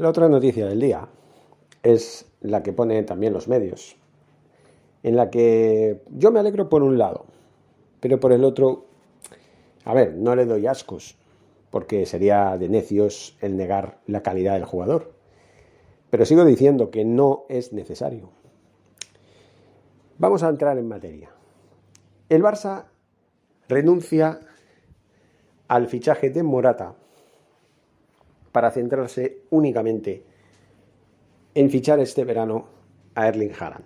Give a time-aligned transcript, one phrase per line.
[0.00, 1.06] La otra noticia del día
[1.82, 3.98] es la que ponen también los medios,
[5.02, 7.26] en la que yo me alegro por un lado,
[8.00, 8.86] pero por el otro,
[9.84, 11.18] a ver, no le doy ascos,
[11.68, 15.12] porque sería de necios el negar la calidad del jugador.
[16.08, 18.30] Pero sigo diciendo que no es necesario.
[20.16, 21.28] Vamos a entrar en materia.
[22.30, 22.86] El Barça
[23.68, 24.40] renuncia
[25.68, 26.94] al fichaje de Morata
[28.52, 30.22] para centrarse únicamente
[31.54, 32.66] en fichar este verano
[33.14, 33.84] a Erling Haaland.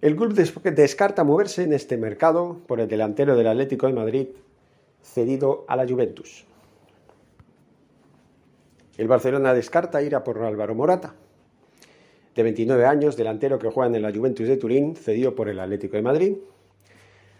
[0.00, 4.26] El club descarta moverse en este mercado por el delantero del Atlético de Madrid
[5.02, 6.44] cedido a la Juventus.
[8.96, 11.14] El Barcelona descarta ir a por Álvaro Morata,
[12.34, 15.96] de 29 años, delantero que juega en la Juventus de Turín, cedido por el Atlético
[15.96, 16.36] de Madrid.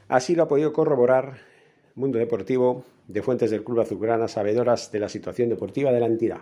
[0.08, 1.38] Así lo ha podido corroborar
[1.94, 6.40] Mundo Deportivo de fuentes del Club Azulgrana sabedoras de la situación deportiva de la entidad.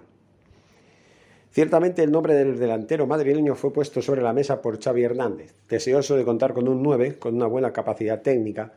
[1.50, 6.16] Ciertamente el nombre del delantero madrileño fue puesto sobre la mesa por Xavi Hernández, deseoso
[6.16, 8.72] de contar con un 9 con una buena capacidad técnica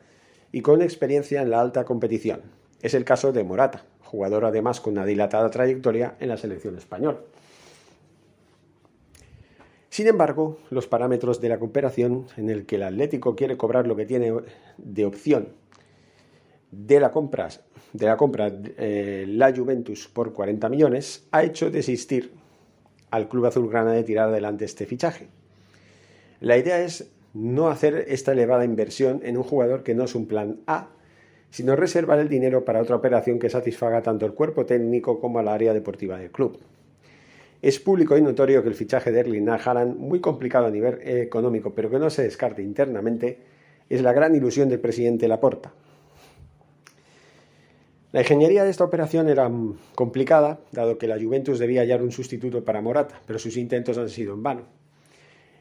[0.51, 2.41] y con experiencia en la alta competición.
[2.81, 7.19] Es el caso de Morata, jugador además con una dilatada trayectoria en la selección española.
[9.89, 13.95] Sin embargo, los parámetros de la cooperación en el que el Atlético quiere cobrar lo
[13.95, 14.33] que tiene
[14.77, 15.53] de opción
[16.75, 17.47] de la compra,
[17.93, 22.33] de la, compra eh, la Juventus por 40 millones ha hecho desistir
[23.11, 25.27] al club azulgrana de tirar adelante este fichaje.
[26.41, 30.27] La idea es no hacer esta elevada inversión en un jugador que no es un
[30.27, 30.89] plan A,
[31.49, 35.47] sino reservar el dinero para otra operación que satisfaga tanto el cuerpo técnico como al
[35.47, 36.59] área deportiva del club.
[37.61, 41.73] Es público y notorio que el fichaje de Erling Haaland, muy complicado a nivel económico,
[41.73, 43.39] pero que no se descarte internamente,
[43.89, 45.73] es la gran ilusión del presidente Laporta.
[48.15, 49.51] La ingeniería de esta operación era
[49.93, 54.07] complicada, dado que la Juventus debía hallar un sustituto para Morata, pero sus intentos han
[54.07, 54.61] sido en vano.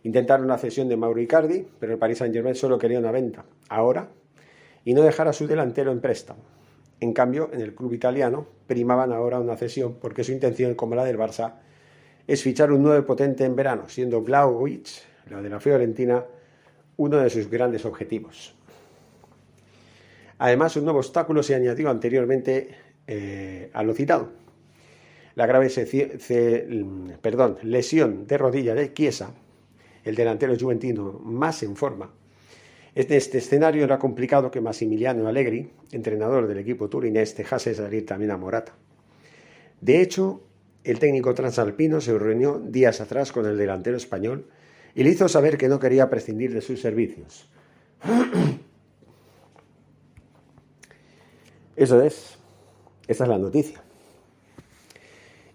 [0.04, 4.08] Intentaron la cesión de Mauro Icardi, pero el Paris Saint-Germain solo quería una venta, ahora,
[4.84, 6.44] y no dejar a su delantero en préstamo.
[7.00, 11.04] En cambio, en el club italiano primaban ahora una cesión porque su intención, como la
[11.04, 11.54] del Barça,
[12.28, 14.86] es fichar un nuevo potente en verano, siendo Vlaovic,
[15.28, 16.24] la de la Fiorentina,
[16.98, 18.54] uno de sus grandes objetivos.
[20.44, 22.68] Además, un nuevo obstáculo se añadió anteriormente
[23.06, 24.30] eh, a lo citado.
[25.36, 25.70] La grave
[27.22, 29.32] perdón, lesión de rodilla de Chiesa,
[30.04, 32.12] el delantero juventino más en forma.
[32.94, 38.30] En este escenario era complicado que Massimiliano Allegri, entrenador del equipo turinés, dejase salir también
[38.30, 38.74] a Morata.
[39.80, 40.42] De hecho,
[40.84, 44.50] el técnico transalpino se reunió días atrás con el delantero español
[44.94, 47.48] y le hizo saber que no quería prescindir de sus servicios.
[51.76, 52.38] Eso es.
[53.08, 53.82] Esa es la noticia.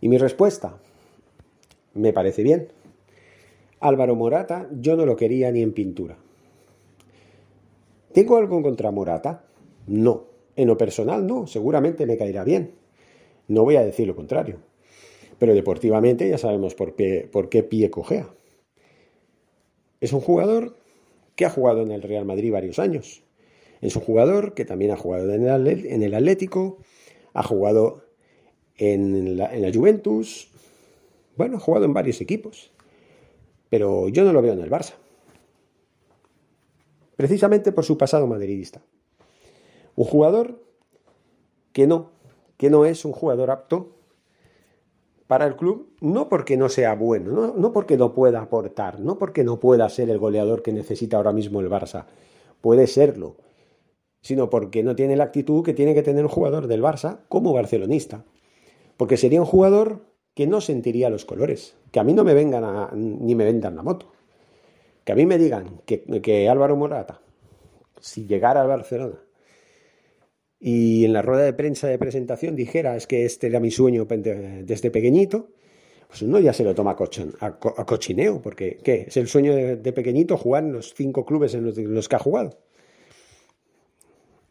[0.02, 0.78] Y mi respuesta,
[1.94, 2.70] me parece bien.
[3.80, 6.18] Álvaro Morata yo no lo quería ni en pintura.
[8.14, 9.44] ¿Tengo algo contra Morata?
[9.88, 10.26] No.
[10.56, 12.74] En lo personal no, seguramente me caerá bien.
[13.48, 14.58] No voy a decir lo contrario.
[15.38, 18.28] Pero deportivamente ya sabemos por qué, pie cojea.
[20.02, 20.76] Es un jugador
[21.36, 23.24] que ha jugado en el Real Madrid varios años
[23.82, 26.78] es un jugador que también ha jugado en el Atlético,
[27.34, 28.04] ha jugado
[28.80, 30.50] en la, Juventus,
[31.36, 32.72] bueno, ha jugado en varios equipos,
[33.70, 34.94] pero yo no lo veo en el Barça.
[37.16, 38.82] Precisamente por su pasado madridista.
[39.96, 40.64] Un jugador
[41.74, 42.12] que no,
[42.58, 43.96] que no es un jugador apto
[45.28, 49.20] para el club, no porque no sea bueno, no, no, porque no pueda aportar, no
[49.20, 52.06] porque no pueda ser el goleador que necesita ahora mismo el Barça,
[52.62, 53.36] puede serlo,
[54.22, 57.54] sino porque no tiene la actitud que tiene que tener un jugador del Barça como
[57.54, 58.26] barcelonista.
[58.98, 62.90] Porque sería un jugador que no sentiría los colores, que a mí no me vengan
[62.94, 64.12] ni me vendan la moto.
[65.04, 67.22] Que a mí me digan que, que Álvaro Morata,
[68.00, 69.20] si llegara al Barcelona,
[70.60, 74.06] y en la rueda de prensa de presentación dijera es que este era mi sueño
[74.06, 75.52] desde pequeñito,
[76.10, 76.98] pues uno ya se lo toma
[77.40, 79.06] a, cochineo, porque ¿qué?
[79.08, 82.58] Es el sueño de, pequeñito jugar en los cinco clubes en los, que ha jugado.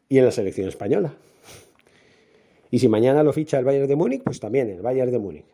[0.08, 1.14] Y en la selección española.
[2.70, 5.44] Y si mañana lo ficha el Bayern de Múnich, pues también el Bayern de Múnich.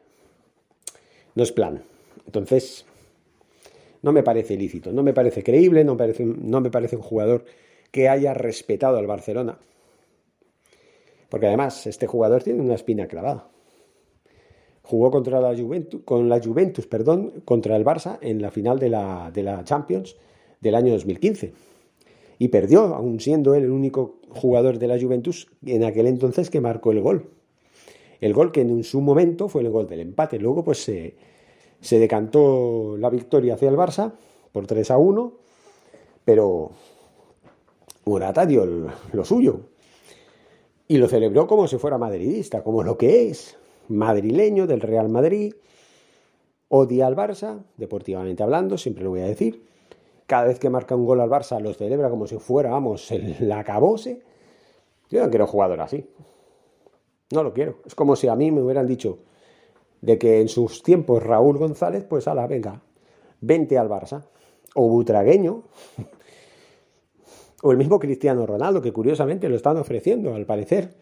[1.35, 1.83] No es plan.
[2.27, 2.85] Entonces,
[4.03, 7.45] no me parece lícito, no me parece creíble, no, parece, no me parece un jugador
[7.91, 9.59] que haya respetado al Barcelona.
[11.29, 13.49] Porque además, este jugador tiene una espina clavada.
[14.83, 18.91] Jugó contra la Juventus, con la Juventus, perdón, contra el Barça en la final de
[18.91, 20.17] la, de la Champions
[20.61, 21.53] del año 2015.
[22.39, 26.61] Y perdió, aún siendo él el único jugador de la Juventus en aquel entonces que
[26.61, 27.31] marcó el gol.
[28.21, 30.39] El gol que en su momento fue el gol del empate.
[30.39, 31.15] Luego, pues se,
[31.81, 34.13] se decantó la victoria hacia el Barça
[34.53, 35.33] por 3 a 1,
[36.25, 36.71] pero
[38.05, 38.67] Morata dio
[39.13, 39.61] lo suyo.
[40.87, 43.57] Y lo celebró como si fuera madridista, como lo que es
[43.89, 45.55] madrileño del Real Madrid,
[46.69, 49.65] odia al Barça, deportivamente hablando, siempre lo voy a decir.
[50.27, 53.51] Cada vez que marca un gol al Barça lo celebra como si fuera, vamos, el
[53.53, 54.23] acabose.
[55.11, 56.09] Yo no quiero jugador así.
[57.31, 57.77] No lo quiero.
[57.85, 59.19] Es como si a mí me hubieran dicho
[60.01, 62.83] de que en sus tiempos Raúl González, pues ala, venga,
[63.41, 64.25] vente al Barça.
[64.75, 65.63] O Butragueño.
[67.63, 70.95] o el mismo Cristiano Ronaldo, que curiosamente lo están ofreciendo, al parecer.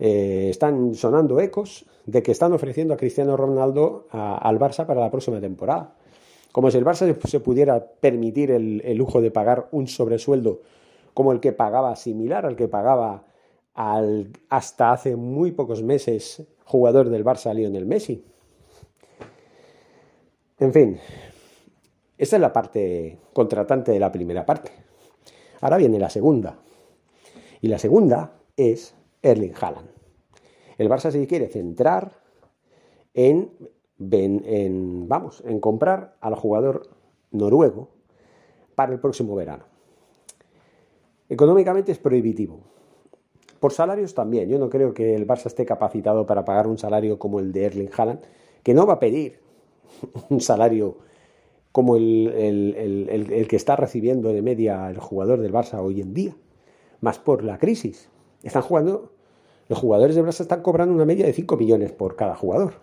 [0.00, 5.10] Eh, están sonando ecos de que están ofreciendo a Cristiano Ronaldo al Barça para la
[5.10, 5.96] próxima temporada.
[6.54, 10.60] Como si el Barça se pudiera permitir el, lujo de pagar un sobresueldo
[11.12, 13.24] como el que pagaba, similar al que pagaba
[13.74, 18.24] al, hasta hace muy pocos meses jugador del Barça, Lionel Messi.
[20.60, 21.00] En fin,
[22.16, 24.70] esa es la parte contratante de la primera parte.
[25.60, 26.56] Ahora viene la segunda.
[27.62, 29.90] Y la segunda es Erling Haaland.
[30.78, 32.12] El Barça se quiere centrar
[33.12, 33.50] en,
[33.98, 36.88] en, vamos, en comprar al jugador
[37.30, 37.88] noruego
[38.74, 39.64] para el próximo verano.
[41.28, 42.60] Económicamente es prohibitivo.
[43.60, 44.48] Por salarios también.
[44.48, 47.64] Yo no creo que el Barça esté capacitado para pagar un salario como el de
[47.64, 48.20] Erling Haaland,
[48.62, 49.40] que no va a pedir
[50.28, 50.98] un salario
[51.72, 56.36] como el, el, que está recibiendo de media el jugador del Barça hoy en día,
[57.00, 58.08] más por la crisis.
[58.44, 59.10] Están jugando
[59.68, 62.74] los jugadores de Barça están cobrando una media de 5 millones por cada jugador.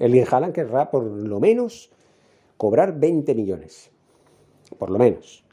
[0.00, 1.90] El Haaland querrá por lo menos
[2.56, 3.90] cobrar 20 millones.
[4.78, 5.44] Por lo menos.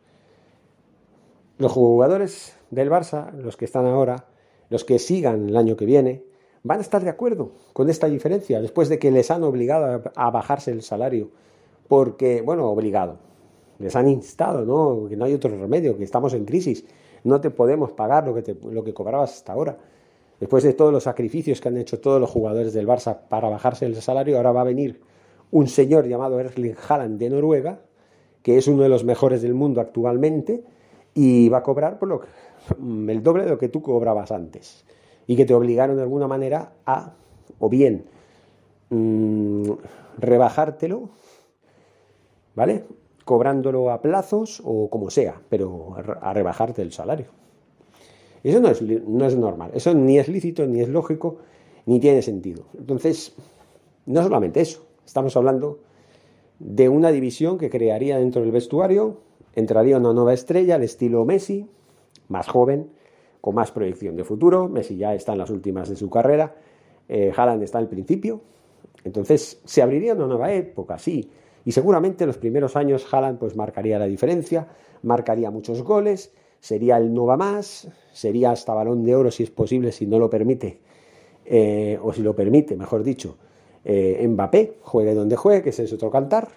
[1.57, 4.25] Los jugadores del Barça, los que están ahora,
[4.69, 6.23] los que sigan el año que viene,
[6.63, 10.31] van a estar de acuerdo con esta diferencia, después de que les han obligado a
[10.31, 11.29] bajarse el salario.
[11.87, 13.17] Porque, bueno, obligado.
[13.79, 15.09] Les han instado, ¿no?
[15.09, 16.85] Que no hay otro remedio, que estamos en crisis.
[17.23, 19.77] No te podemos pagar lo que, te, lo que cobrabas hasta ahora.
[20.39, 23.85] Después de todos los sacrificios que han hecho todos los jugadores del Barça para bajarse
[23.85, 25.01] el salario, ahora va a venir
[25.51, 27.79] un señor llamado Erling Haaland de Noruega,
[28.43, 30.63] que es uno de los mejores del mundo actualmente,
[31.13, 32.21] y va a cobrar por lo
[32.77, 34.85] mm, el doble de lo que tú cobrabas antes.
[35.25, 37.13] Y que te obligaron de alguna manera a,
[37.59, 38.05] o bien,
[38.89, 39.71] mm,
[40.19, 41.09] rebajártelo,
[42.55, 42.85] ¿vale?
[43.25, 47.31] Cobrándolo a plazos o como sea, pero a rebajarte el salario.
[48.43, 51.37] Eso no es, no es normal, eso ni es lícito, ni es lógico,
[51.85, 52.65] ni tiene sentido.
[52.77, 53.35] Entonces,
[54.05, 55.79] no solamente eso, estamos hablando
[56.59, 59.21] de una división que crearía dentro del vestuario,
[59.55, 61.67] entraría una nueva estrella al estilo Messi,
[62.27, 62.91] más joven,
[63.41, 64.67] con más proyección de futuro.
[64.67, 66.55] Messi ya está en las últimas de su carrera,
[67.07, 68.41] eh, Haaland está al principio.
[69.03, 71.29] Entonces, se abriría una nueva época, sí.
[71.63, 74.67] Y seguramente en los primeros años Haaland pues marcaría la diferencia,
[75.03, 79.91] marcaría muchos goles, sería el Nova más, sería hasta balón de oro si es posible,
[79.91, 80.79] si no lo permite,
[81.45, 83.37] eh, o si lo permite, mejor dicho,
[83.85, 86.47] eh, Mbappé, juegue donde juegue, que ese es otro cantar.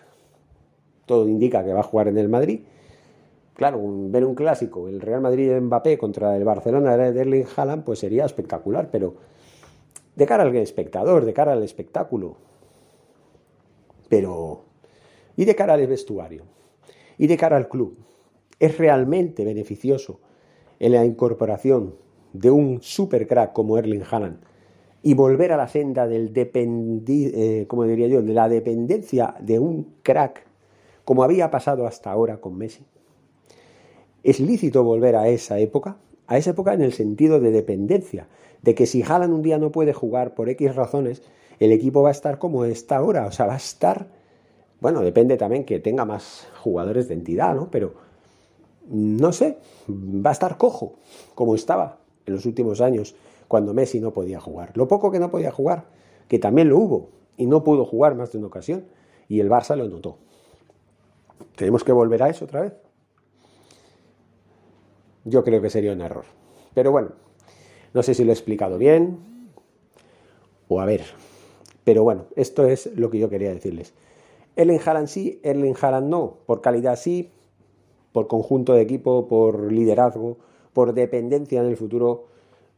[1.05, 2.61] Todo indica que va a jugar en el Madrid.
[3.55, 7.85] Claro, ver un clásico, el Real Madrid de Mbappé contra el Barcelona de Erling Haaland,
[7.85, 9.14] pues sería espectacular, pero
[10.17, 12.37] de cara al espectador, de cara al espectáculo,
[14.09, 14.64] pero
[15.37, 16.45] y de cara al vestuario,
[17.19, 17.99] y de cara al club,
[18.59, 20.21] es realmente beneficioso
[20.81, 21.95] en la incorporación
[22.33, 24.39] de un super crack como Erling Haaland
[25.03, 29.95] y volver a la senda del eh, como diría yo, de la dependencia de un
[30.03, 30.45] crack
[31.05, 32.85] como había pasado hasta ahora con Messi.
[34.23, 35.97] ¿Es lícito volver a esa época?
[36.31, 38.29] a esa época en el sentido de dependencia,
[38.63, 41.23] de que si Haaland un día no puede jugar por X razones,
[41.59, 44.07] el equipo va a estar como está ahora, o sea, va a estar,
[44.81, 47.69] bueno, depende también que tenga más jugadores de entidad, ¿no?
[47.73, 47.95] Pero
[48.91, 50.95] no sé, va a estar cojo,
[51.35, 53.15] como estaba en los últimos años,
[53.49, 54.77] cuando Messi no podía jugar.
[54.77, 55.87] Lo poco que no podía jugar,
[56.29, 58.85] que también lo hubo, y no pudo jugar más de una ocasión,
[59.29, 60.19] y el Barça lo notó.
[61.57, 62.75] ¿Tenemos que volver a eso otra vez?
[65.25, 66.25] Yo creo que sería un error.
[66.75, 67.13] Pero bueno,
[67.95, 69.19] no sé si lo he explicado bien
[70.69, 71.05] o a ver.
[71.85, 73.95] Pero bueno, esto es lo que yo quería decirles.
[74.57, 76.39] Erling Haaland sí, Erling Haaland no.
[76.47, 77.31] Por calidad sí,
[78.12, 80.38] por conjunto de equipo, por liderazgo,
[80.73, 82.26] por dependencia en el futuro,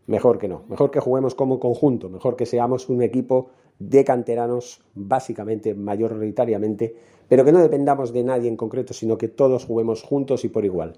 [0.06, 0.62] mejor que no.
[0.68, 6.94] Mejor que juguemos como conjunto, mejor que seamos un equipo de canteranos, básicamente, mayoritariamente,
[7.28, 10.64] pero que no dependamos de nadie en concreto, sino que todos juguemos juntos y por
[10.64, 10.96] igual.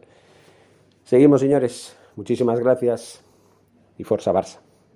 [1.04, 1.96] Seguimos, señores.
[2.16, 3.24] Muchísimas gracias
[3.98, 4.73] y Forza Barça.